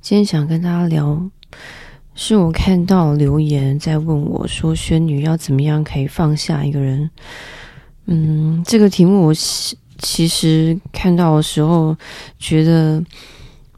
[0.00, 1.20] 今天想跟大家聊，
[2.14, 7.10] 是我看到留言在问我说：“轩女要怎么样可以放下一个人？”
[8.06, 9.34] 嗯，这个题目我
[9.98, 11.94] 其实看到的时候，
[12.38, 13.02] 觉得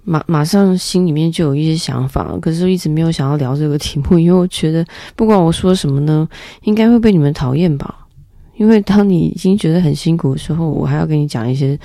[0.05, 4.85] 马马上心里面就有一些想法，可是一直没有想要聊这个题目，因为我觉得
[5.17, 6.29] 不管我说什么呢，
[6.63, 8.07] 应该会被你们讨厌吧。
[8.57, 11.77] 因为当你已经觉得很辛苦的时候，我还要跟你讲一些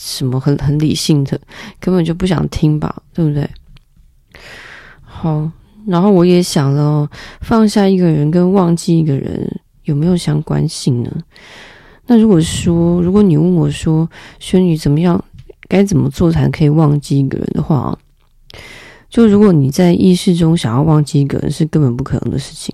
[0.00, 1.40] 什么很很理性的，
[1.80, 3.50] 根本就不想听吧，对不对？
[5.02, 5.50] 好，
[5.88, 7.10] 然后我也想了，
[7.40, 11.10] 放下一个人跟忘记一个人有没有相关性呢？
[12.06, 14.08] 那如果说，如果你问我说，
[14.38, 15.22] 轩女怎么样，
[15.68, 17.98] 该怎么做才可以忘记一个人的话，
[19.10, 22.72] 就如果你在意识中想要忘记一个人，是根本不可能的事情。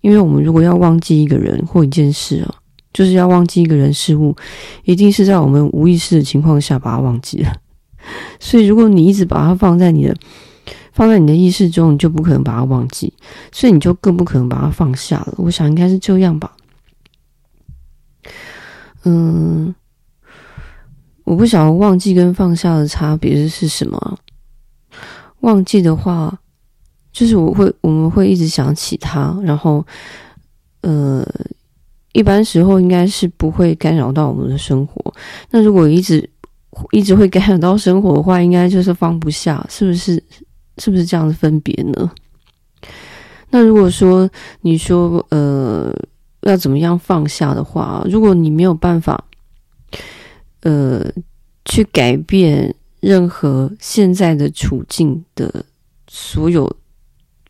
[0.00, 2.54] 因为我们如果要忘记一个人或一件事啊，
[2.92, 4.36] 就是要忘记一个人事物，
[4.84, 7.52] 一定是在我们无意识的情况下把它忘记了。
[8.40, 10.16] 所以，如果你一直把它放在你的
[10.92, 13.12] 放在你的意识中，你就不可能把它忘记，
[13.52, 15.34] 所以你就更不可能把它放下了。
[15.38, 16.52] 我想应该是这样吧。
[19.04, 19.74] 嗯，
[21.24, 24.18] 我不晓得忘记跟放下的差别是什么。
[25.40, 26.38] 忘记的话。
[27.12, 29.86] 就是我会，我们会一直想起他，然后，
[30.80, 31.22] 呃，
[32.12, 35.14] 一般时候应该是不会干扰到我们的生活。
[35.50, 36.28] 那如果一直
[36.90, 40.22] 一直会干扰到生活的话，应该就是放不下，是不是？
[40.78, 42.10] 是不是这样的分别呢？
[43.50, 44.28] 那如果说
[44.62, 45.94] 你说呃
[46.42, 49.22] 要怎么样放下的话，如果你没有办法，
[50.60, 51.04] 呃，
[51.66, 55.64] 去改变任何现在的处境的
[56.08, 56.74] 所有。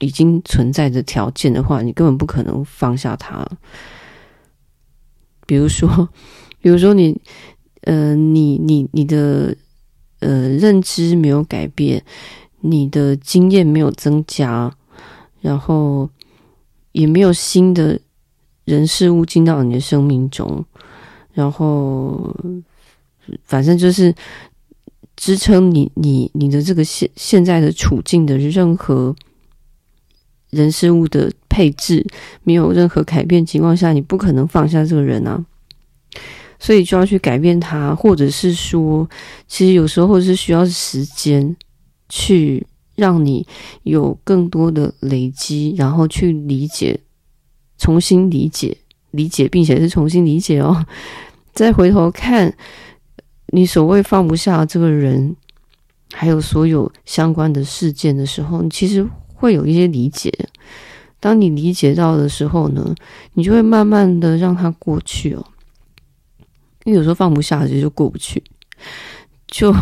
[0.00, 3.46] 已经存在的条件的话，你根本不可能放下它。
[5.52, 6.08] 比如说，
[6.62, 7.14] 比如说你，
[7.82, 9.54] 呃，你你你的
[10.20, 12.02] 呃认知没有改变，
[12.60, 14.74] 你的经验没有增加，
[15.42, 16.08] 然后
[16.92, 18.00] 也没有新的
[18.64, 20.64] 人事物进到你的生命中，
[21.34, 22.34] 然后
[23.44, 24.14] 反正就是
[25.14, 29.14] 支撑你你你的这个现现在的处境的任何。
[30.52, 32.06] 人事物的配置
[32.44, 35.42] 没有任何改变情况下，你不可能放下这个人啊，
[36.58, 39.08] 所以就要去改变他，或者是说，
[39.48, 41.56] 其实有时候是需要时间
[42.10, 43.46] 去让你
[43.84, 47.00] 有更多的累积，然后去理解，
[47.78, 48.76] 重新理解，
[49.12, 50.84] 理解，并且是重新理解哦，
[51.54, 52.54] 再回头看
[53.46, 55.34] 你所谓放不下这个人，
[56.12, 59.08] 还有所有相关的事件的时候，你其实。
[59.42, 60.32] 会有一些理解，
[61.18, 62.94] 当你理解到的时候呢，
[63.34, 65.44] 你就会慢慢的让它过去哦。
[66.84, 68.40] 因为有时候放不下，就就过不去。
[69.48, 69.74] 就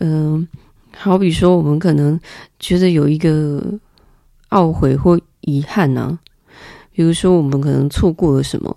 [0.00, 0.46] 嗯、
[0.94, 2.20] 好比说，我们可能
[2.58, 3.62] 觉得有一个
[4.50, 6.18] 懊悔或遗憾呐、啊，
[6.92, 8.76] 比如说我们可能错过了什么，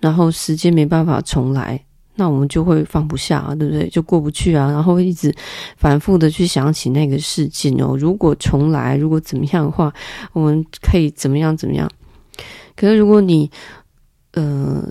[0.00, 1.84] 然后时间没办法重来。
[2.16, 3.88] 那我们就会放不下啊，对不对？
[3.88, 5.34] 就过不去啊，然后一直
[5.76, 7.96] 反复的去想起那个事情哦。
[7.98, 9.92] 如果重来，如果怎么样的话，
[10.32, 11.90] 我们可以怎么样怎么样？
[12.76, 13.50] 可是如果你，
[14.32, 14.82] 呃，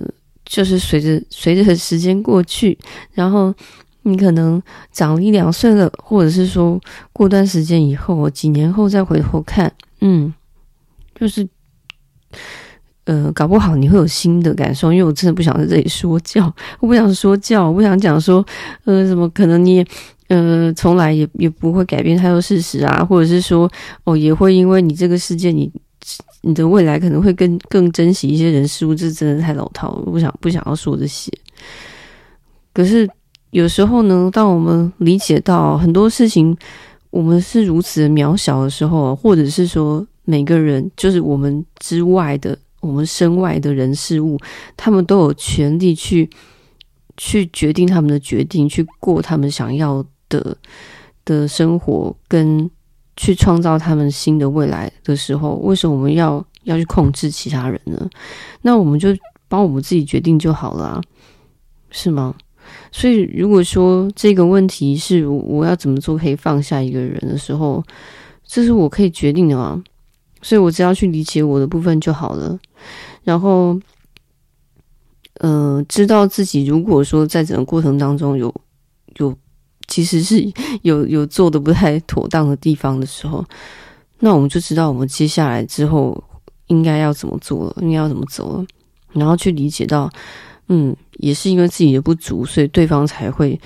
[0.45, 2.77] 就是随着随着时间过去，
[3.13, 3.53] 然后
[4.01, 4.61] 你可能
[4.91, 6.79] 长了一两岁了，或者是说
[7.13, 10.33] 过段时间以后，几年后再回头看，嗯，
[11.13, 11.47] 就是。
[13.05, 16.45] 呃，搞不好你会有新的感受，因为我真的不想在这里说教，
[16.79, 18.45] 我不想说教，我不想讲说，
[18.85, 19.87] 呃，什么可能你也，
[20.27, 23.69] 呃，从来也也不会改变太多事实啊，或者是说，
[24.03, 25.71] 哦，也会因为你这个世界，你
[26.41, 31.31] 你的未来可能会更更珍惜一些人事物，这真的太老套了，我不想不想要说这些。
[32.73, 33.09] 可是
[33.49, 36.55] 有时候呢，当我们理解到很多事情，
[37.09, 42.55] 我们是如此渺小的时候，或者是说每个人就是我们之外的。
[42.81, 44.37] 我们身外的人事物，
[44.75, 46.29] 他们都有权利去
[47.15, 50.57] 去决定他们的决定，去过他们想要的
[51.23, 52.69] 的生活，跟
[53.15, 58.09] 去创造他们新的未来的时候，为什么我们要要去控制其他人呢？
[58.61, 59.09] 那我们就
[59.47, 61.01] 帮我们自己决定就好了，
[61.91, 62.35] 是吗？
[62.91, 67.83] 所以，如果说这个问题是我要怎么做可以放下一个人的时候，
[68.45, 69.83] 这是我可以决定的吗？
[70.41, 72.57] 所以我只要去理解我的部分就好了，
[73.23, 73.79] 然后，
[75.35, 78.53] 呃，知道自己如果说在整个过程当中有
[79.17, 79.35] 有
[79.87, 80.51] 其实是
[80.83, 83.45] 有有做的不太妥当的地方的时候，
[84.19, 86.23] 那我们就知道我们接下来之后
[86.67, 88.65] 应该要怎么做了，应该要怎么走了，
[89.13, 90.09] 然后去理解到，
[90.67, 93.59] 嗯，也是因为自己的不足，所以对方才会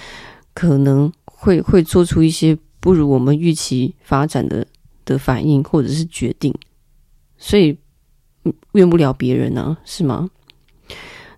[0.53, 2.57] 可能会会做出一些。
[2.77, 4.63] 不如我们预期发展的
[5.05, 6.53] 的反应或者是决定，
[7.37, 7.77] 所以
[8.73, 10.29] 怨不了别人啊，是吗？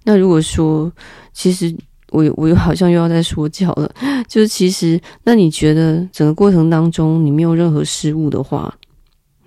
[0.03, 0.91] 那如果说，
[1.33, 1.75] 其实
[2.09, 3.93] 我我又好像又要再说教了，
[4.27, 8.73] 就是其实，那你觉得整个过程当中你没有任何失误的话，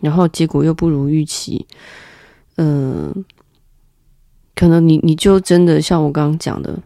[0.01, 1.67] 然后结果又不如预期，
[2.57, 3.25] 嗯、
[4.55, 6.79] 可能你你就真的像我刚刚讲的，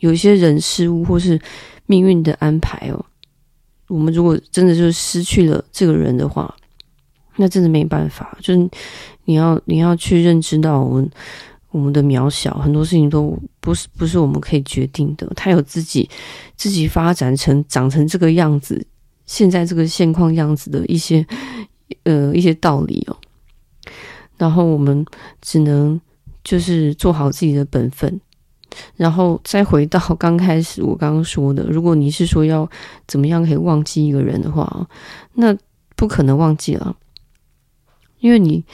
[0.00, 1.40] 有一些人事物或是
[1.86, 3.04] 命运的安排哦。
[3.86, 6.52] 我们如果真的就是失去了这个人的话，
[7.40, 8.36] 那真的没办法。
[8.40, 8.70] 就是
[9.24, 11.10] 你要你要去认知到我们
[11.70, 15.26] 我们的渺小，很多事情都不是不是我们可以决定的。
[15.34, 16.08] 他有自己
[16.54, 18.86] 自己发展成长成这个样子，
[19.24, 21.26] 现在这个现况样子的一些
[22.04, 23.16] 呃一些道理哦。
[24.36, 25.04] 然后我们
[25.40, 26.00] 只能
[26.44, 28.20] 就是做好自己的本分。
[28.96, 32.68] 然后再回到 刚开始我刚刚说的，如果你是说要
[33.08, 34.88] 怎么样可以忘记一个人的话，
[35.34, 35.56] 那
[35.96, 36.96] 不可能忘记了，
[38.20, 38.64] 因为你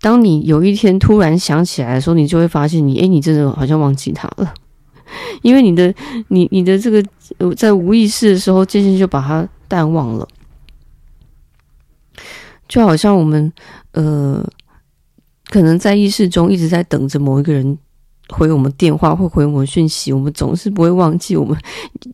[0.00, 4.54] 当你有一天突然想起来的时候，你就会发现你，哎，你真的好像忘记他了，
[5.42, 5.92] 因为你的
[6.28, 7.02] 你你的这个
[7.56, 10.28] 在无意识的时候渐渐就把他淡忘了，
[12.68, 13.52] 就好像我们
[13.92, 14.46] 呃，
[15.48, 17.78] 可能在意识中一直在等着某一个人。
[18.32, 21.58] 回我们电话或回我们讯息，我们总是不会忘记我们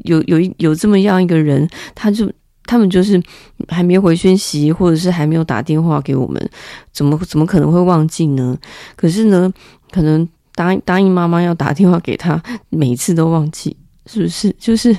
[0.04, 2.32] 有有一有这么样一个人，他就
[2.66, 3.22] 他们就是
[3.68, 6.50] 还没回讯息，或者是还没有打电话给我们，
[6.92, 8.56] 怎么怎么可能会忘记呢？
[8.96, 9.52] 可是呢，
[9.90, 13.76] 可能答应答应妈妈要打电话给他，每次都忘记，
[14.06, 14.54] 是不是？
[14.58, 14.96] 就是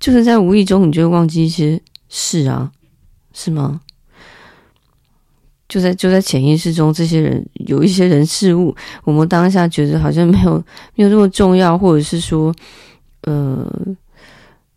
[0.00, 2.70] 就是在无意中，你就会忘记一些事啊，
[3.32, 3.80] 是吗？
[5.68, 8.72] 就在就在潜意识中，这些人有一些人事物，
[9.02, 10.64] 我们当下觉得好像没有
[10.94, 12.54] 没有这么重要，或者是说，
[13.22, 13.68] 呃，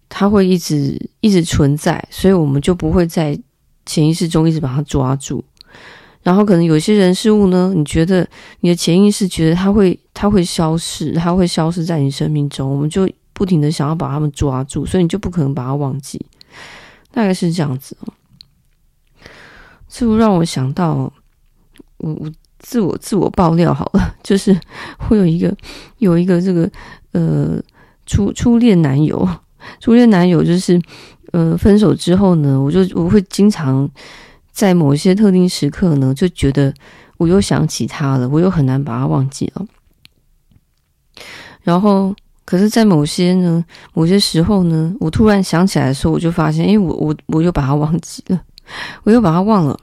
[0.09, 3.39] 它会一直一直存在，所以我们就不会在
[3.85, 5.43] 潜意识中一直把它抓住。
[6.21, 8.27] 然后可能有些人事物呢，你觉得
[8.59, 16.19] 你的潜意识觉得它会它会消失，它会消失在你生命中，我们就不停的想要把它们抓住，所以你就不可能把它忘记，
[17.11, 18.13] 大概是这样子哦。
[19.87, 21.11] 这不让我想到，
[21.97, 24.55] 我我自我自我爆料好了，就是
[24.97, 25.55] 会有一个
[25.99, 26.69] 有一个这个
[27.13, 27.59] 呃
[28.05, 29.27] 初初恋男友，
[29.79, 30.81] 初恋男友就是
[31.31, 33.89] 呃分手之后呢，我就我会经常
[34.51, 36.73] 在某些特定时刻呢，就觉得
[37.17, 39.65] 我又想起他了，我又很难把他忘记了。
[41.61, 42.15] 然后，
[42.45, 43.63] 可是，在某些呢
[43.93, 48.41] 某些时候呢，我突然想起来的时候，我就发现，诶，我我我又把他忘记了。
[49.03, 49.79] 我又把他忘了，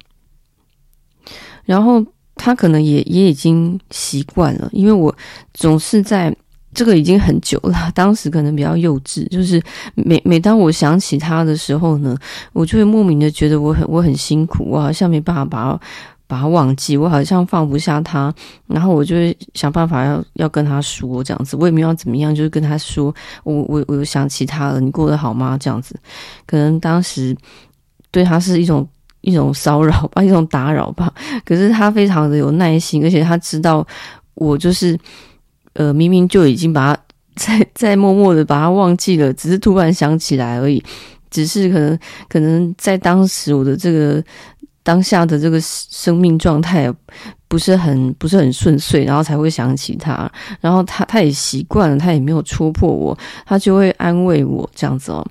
[1.65, 2.05] 然后
[2.37, 5.15] 他可能也也已经习惯了，因为我
[5.55, 6.35] 总是在
[6.77, 9.61] 这个已经很久了，当时可能比较幼稚，就是
[9.95, 12.17] 每每当我想起他的时候呢，
[12.53, 15.81] 我就会莫名的觉得我很我很辛苦，我好像没办法把他
[16.27, 18.33] 把他忘记，我好像放不下他，
[18.67, 25.57] 然后我就会想办法要要跟他说这样子，我也没有怎么样，就是跟他说我我我又想起他了，你过得好吗？
[25.59, 25.99] 这样子，
[26.47, 27.35] 可能当时。
[28.13, 28.89] 对他是一种
[29.21, 31.13] 一种骚扰吧，一种打扰吧。
[31.45, 33.87] 可是他非常的有耐心，而且他知道
[34.37, 34.99] 我就是
[35.77, 37.03] 呃，明明就已经把他
[37.37, 40.83] 在在默默的把他忘记了，只是突然想起来而已。
[41.29, 44.23] 只是可能可能在当时我的这个
[44.83, 46.91] 当下的这个生命状态
[47.49, 50.31] 不是很不是很顺遂，然后才会想起他。
[50.61, 55.27] 然后他他也习惯了，他也没有戳破我，他就会安慰我这样子哦。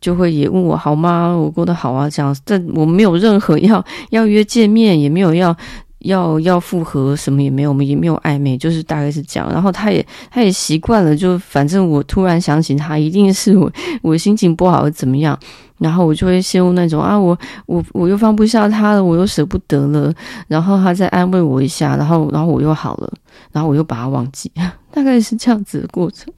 [0.00, 1.28] 就会也问我好吗？
[1.36, 2.34] 我过得好啊，这样。
[2.44, 5.54] 但我没有任何要 要约见面，也没有要
[6.00, 9.50] 要要复合，什么也没有，我们也没有暧昧，就是大概是这样。
[9.52, 13.70] 然后他也他也习惯了，就反正我突然想起他，一定是我
[14.02, 15.38] 我心情不好怎么样，
[15.78, 17.36] 然后我就会陷入那种啊，我
[17.66, 20.12] 我我又放不下他了，我又舍不得了，
[20.46, 23.12] 然后他再安慰我一下，然后然后我又好了，
[23.52, 24.50] 然后我又把他忘记，
[24.92, 26.32] 大概是这样子的过程。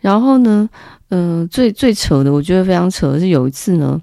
[0.00, 0.68] 然后呢，
[1.10, 4.00] 嗯、最最扯的，我觉得非常扯的是有一次呢，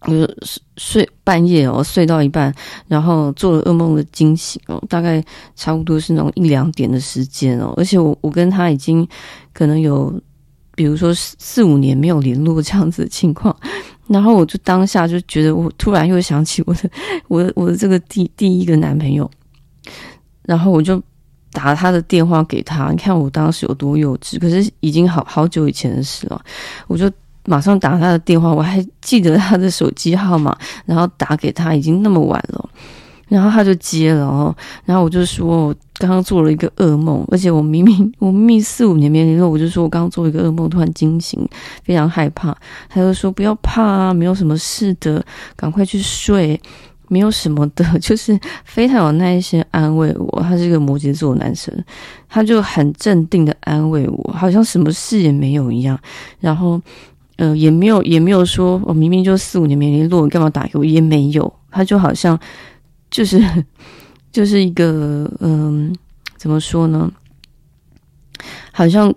[0.00, 0.28] 我就
[0.76, 2.54] 睡半夜哦，睡到一半，
[2.86, 5.20] 然后做了噩梦的惊醒哦，大概
[5.56, 9.04] 差不多是那种一两点的时间哦，而且我我跟他已经
[9.52, 10.14] 可能有，
[10.76, 13.54] 比如说四四五年没有联络这样子的情况，
[14.06, 16.88] 然后我就当下就觉得我突然又想起我的
[17.26, 19.28] 我的我的这个第第一个男朋友，
[20.44, 21.02] 然后我就。
[21.52, 26.38] 打他的电话给他，你看我当时有多幼稚，可是已经好好久以前的事了。
[26.86, 27.10] 我就
[27.46, 32.68] 马上打他的电话，我还记得他的手机号码，然后打给他，已经那么晚了。
[33.28, 41.44] 然后他就接了哦，然后我就说我刚刚做了一个噩梦，而且我明明 我明明四五年没联络，我就说我刚刚做了一个噩梦，突然惊醒，
[41.82, 42.56] 非常害怕。
[42.88, 45.24] 他就说不要怕啊，没有什么事的，
[45.56, 46.60] 赶快去睡，
[47.08, 50.40] 没有什么的， 就是非常有耐心安慰我。
[50.42, 51.74] 他是一个摩羯座男生，
[52.28, 55.98] 他就很镇定的安慰我，好像什么事也没有一样。
[56.38, 56.80] 然后，
[57.36, 60.84] 呃，也没有也没有说我明明就四五年没联络，你干嘛打给我？
[60.84, 62.38] 也没有，他就好像。
[63.08, 63.40] 就是
[64.32, 65.94] 就是一个嗯，
[66.36, 67.10] 怎么说呢？
[68.72, 69.08] 好像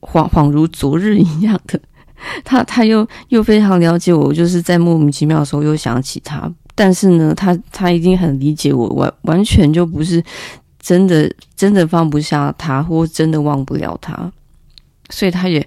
[0.00, 1.80] 恍恍如昨日一样的。
[2.44, 6.52] 他他又又非常了解我，就是在莫名其妙的时候又想起他。
[6.74, 10.22] 但是呢，他他一定很理解我，完完全就不是
[10.78, 14.30] 真的真的放不下他，或真的忘不了他。
[15.08, 15.66] 所以他也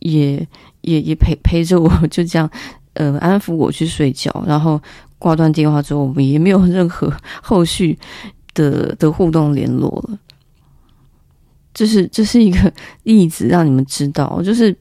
[0.00, 0.46] 也
[0.82, 2.50] 也也陪陪着我， 就这样
[2.94, 4.80] 呃安抚我去睡觉，然后。
[5.20, 7.98] 挂断电话之后，我们也没有任何后续
[8.54, 10.16] 的的互动联络了。
[11.74, 14.72] 这是这是一个 例子，让你们知道，就是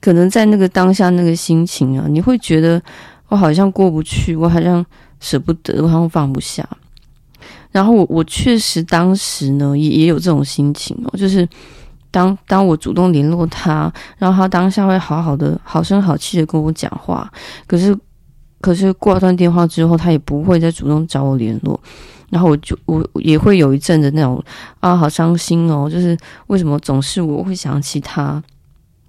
[0.00, 2.82] 可能在那个当下那个心情啊，你会觉得
[3.28, 4.82] 我好像过不去，我好像
[5.20, 6.66] 舍不得，我好像放不下。
[7.70, 11.46] 然后我我确实当时呢也也有这种心情哦，就是
[12.14, 17.30] 当当我主动联络他，然后他当下会好好的、好声好气的跟我讲话，
[17.66, 17.96] 可是。
[18.60, 21.78] 可是挂断电话之后，他也不会再主动找我联络，
[22.30, 24.42] 然后我就我也会有一阵的那种
[24.80, 26.16] 啊，好伤心哦，就是
[26.46, 28.42] 为什么总是我会想起他？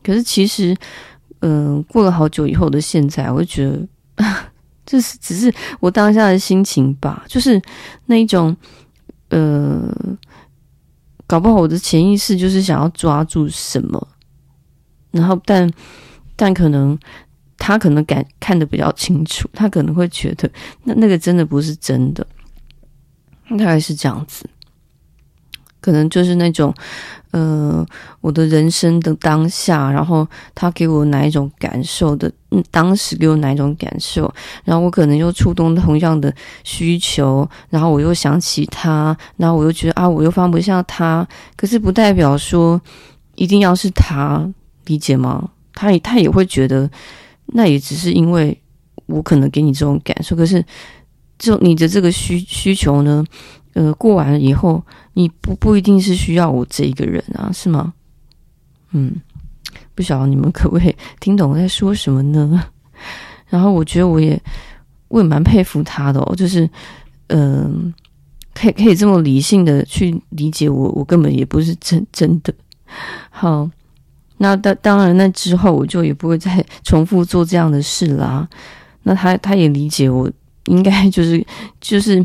[0.04, 0.76] 可是其实，
[1.40, 3.88] 嗯、呃，过了好久以后的现在，我就觉得，
[4.86, 7.62] 这是只是我当下的心情吧，就是
[8.08, 8.54] 那一种，
[9.30, 9.90] 呃，
[11.28, 14.08] 搞不好我的潜意识就是想要抓住什么，
[15.12, 15.70] 然后但
[16.36, 16.98] 但可能。
[17.58, 20.48] 他可能感看的比较清楚，他可能会觉得
[20.84, 22.28] 那那个真的不是真的，
[23.52, 24.48] 大概是这样子，
[25.86, 26.74] 可能就是那种，
[27.30, 27.86] 呃，
[28.22, 32.32] 我的人生的当下，然后他给我哪一种感受的，
[32.72, 42.82] 当时给我哪一种感受，然后我可能又触动同样的需求，然后我又想起他，然后我又觉得啊，我又放不下他，可是不代表说
[43.36, 44.52] 一定要是他，
[44.86, 45.52] 理解吗？
[45.76, 46.90] 他也他也会觉得。
[47.54, 48.60] 那也只是因为
[49.06, 50.66] 我可能给你这种感受，可是
[51.38, 53.24] 就你的这个需需求呢，
[53.76, 57.94] 呃，过完了以后，你不不一定是需要我这一个人啊，是吗？
[58.92, 59.16] 嗯，
[59.94, 62.64] 不晓得你们可不可以听懂我在说什么呢？
[63.48, 64.42] 然后我觉得我也
[65.10, 66.70] 我也蛮佩服他的哦，就是
[67.28, 67.94] 嗯、
[68.54, 72.54] 可以可以这么理性的去理解我，我根本也不是真真的
[73.30, 73.70] 好。
[74.38, 78.48] 那当当然，那之后我就也不会再重复做这样的事啦。
[79.04, 80.30] 那他他也理解我，
[80.66, 81.46] 应该就是
[81.80, 82.24] 就是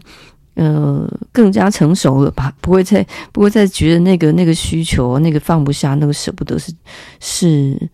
[0.60, 2.52] 呃更加成熟了吧？
[2.60, 6.70] 不会再不会再觉得那个那个需求那个放不下那个舍不得是
[7.18, 7.90] 是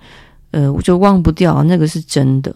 [0.51, 2.53] 呃我就忘不掉那个是真的，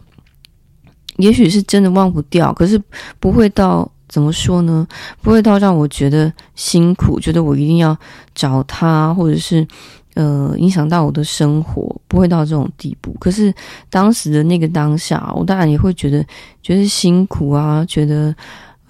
[1.19, 2.83] 也许是真的忘不掉，可是
[3.21, 4.85] 不会到怎么说呢？
[5.23, 7.97] 不会到让我觉得辛苦，觉得我一定要
[8.35, 9.67] 找他，或者是。
[10.15, 13.15] 呃，影响到我的生活，不会到这种地步。
[13.21, 13.55] 可是
[13.89, 16.23] 当时的那个当下，我当然也会觉得
[16.61, 18.35] 觉得辛苦啊，觉得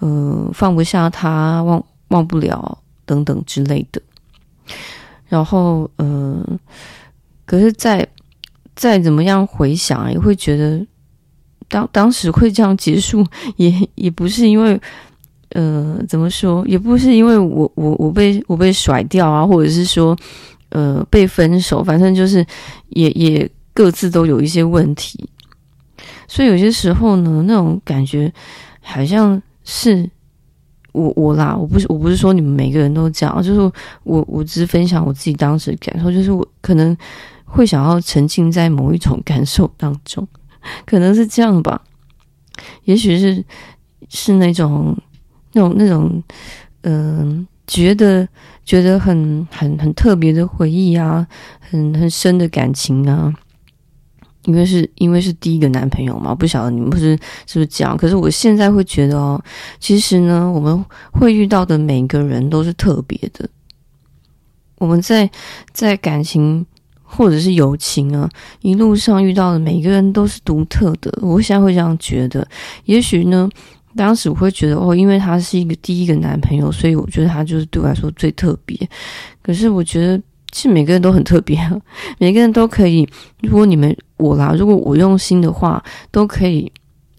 [0.01, 4.01] 呃放不下他，忘忘不了等等之类的。
[5.29, 6.45] 然后呃，
[7.45, 8.05] 可是再
[8.75, 10.85] 再怎么样回想，也会觉得
[11.69, 14.77] 当当时会这样结束，也也不是因为
[15.51, 20.17] 呃怎么说，也不是因为我我我被我被甩掉啊，或者是说。
[20.73, 22.47] 呃，被分手，反正就是
[22.91, 25.29] 也也各自都有一些问题，
[26.29, 28.31] 所以有些时候呢，那种感觉
[28.81, 30.09] 好像是
[30.91, 33.59] 我我啦，我不是我不是说你们每个人都这样，就是
[34.03, 36.95] 我我只是分享我自己当时的感受，就是我可能
[37.45, 40.27] 会想要沉浸在某一种感受当中，
[40.85, 41.81] 可能是这样吧，
[42.85, 43.43] 也许是
[44.09, 44.97] 是那种
[45.53, 46.23] 那种那种
[46.81, 47.47] 嗯。
[47.67, 48.27] 觉得
[48.65, 51.25] 觉得很很很特别的回忆啊，
[51.61, 53.33] 很很深的感情啊，
[54.45, 57.95] 因为是因为是第一个男朋友嘛，不晓得你们不是是不是这样？
[57.95, 59.41] 可是我现在会觉得哦，
[59.79, 63.49] 其实呢，我们会遇到的每个人都是特别的。
[64.77, 65.29] 我们在
[65.71, 66.65] 在感情
[67.03, 68.29] 或者是友情啊，
[68.61, 71.11] 一路上遇到的每个人都是独特的。
[71.21, 72.47] 我现在会这样觉得，
[72.85, 73.49] 也许呢。
[73.93, 78.77] 当时我会觉得哦，因为他是一个第一个男朋友，所以我觉得他就是对我来说最特别。
[79.43, 80.17] 可是我觉得
[80.51, 81.57] 其实每个人都很特别，
[82.19, 83.07] 每个人都可以。
[83.41, 86.71] 如果你们我啦，如果我用心的话，都可以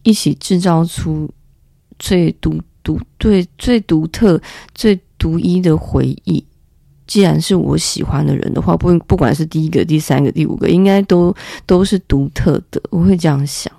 [0.03, 1.29] 一起制造出
[1.99, 4.41] 最独独对最独特、
[4.75, 6.45] 最独一的回忆。
[7.07, 11.35] 既然是我喜欢的人的话，不不管是第一个、第三个、第五个，应该都
[11.67, 12.81] 都是独特的。
[12.91, 13.73] 我会这样想。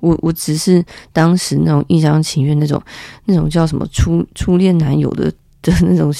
[0.00, 2.80] 我我只是当时那种一厢情愿那种
[3.24, 5.30] 那种叫什么初初恋男友的
[5.62, 6.12] 的那种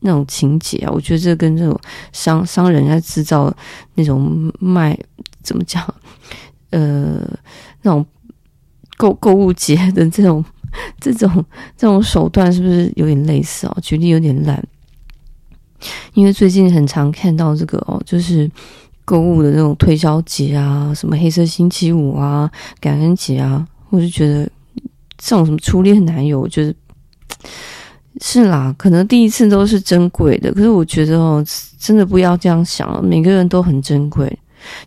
[0.00, 1.78] 那种情节啊，我觉得这跟这种
[2.12, 3.54] 商商人在制造
[3.94, 4.98] 那种卖
[5.42, 5.82] 怎么讲
[6.70, 7.20] 呃
[7.82, 8.04] 那种
[8.96, 10.44] 购购物节的这种
[11.00, 11.44] 这种
[11.76, 13.76] 这种手段是不是有点类似啊？
[13.82, 14.62] 举例有点烂，
[16.14, 18.50] 因为最近很常看到这个哦，就是。
[19.02, 24.44] 购物的那种推销节啊，什么黑色星期五啊、感恩节啊，我就觉得
[25.18, 26.72] 这种什么初恋男友，我觉得
[28.22, 30.52] 是啦，可能第一次都是珍贵的。
[30.52, 31.44] 可是我觉得哦，
[31.78, 34.38] 真的不要这样想，每个人都很珍贵。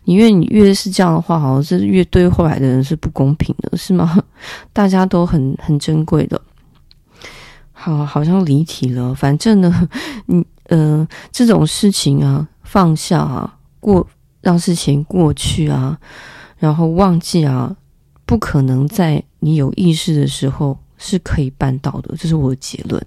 [0.04, 4.22] 你越你越是这样的话，好像是越对后来的人是不公平的，是吗？
[4.72, 6.40] 大家都很很珍贵的。
[7.72, 9.12] 好，好像离题了。
[9.14, 9.88] 反正呢，
[10.26, 13.56] 你呃，这种事情啊，放下啊。
[13.80, 14.06] 过
[14.40, 15.98] 让事情过去啊，
[16.56, 17.76] 然后忘记啊，
[18.24, 23.04] 不可能在你有意识的时候是可以办到的，这是我的结论。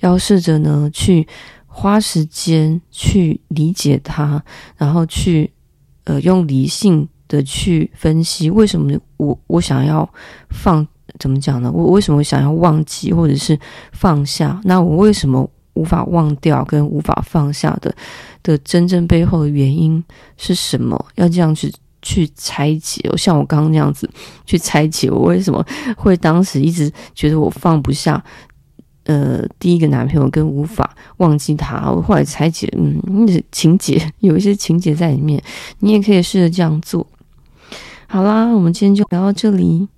[0.00, 1.26] 要试着呢去
[1.66, 4.42] 花时间去理解它，
[4.76, 5.52] 然后去
[6.04, 10.08] 呃用理性的去分析为什么我我想要
[10.50, 10.86] 放，
[11.18, 11.70] 怎么讲呢？
[11.72, 13.58] 我为什么想要忘记或者是
[13.92, 14.60] 放下？
[14.64, 15.50] 那我为什么？
[15.74, 17.94] 无法忘掉跟无法放下的
[18.42, 20.02] 的真正背后的原因
[20.36, 21.06] 是什么？
[21.14, 23.08] 要这样去去拆解。
[23.16, 24.10] 像我刚刚那样子
[24.44, 25.64] 去拆解，我为什么
[25.96, 28.22] 会当时一直觉得我放不下
[29.04, 31.90] 呃第一个男朋友跟无法忘记他。
[31.90, 33.00] 我后来才解，嗯，
[33.50, 35.42] 情节 有一些情节在里面，
[35.80, 37.06] 你也可以试着这样做。
[38.06, 39.88] 好啦，我们今天就聊到这里。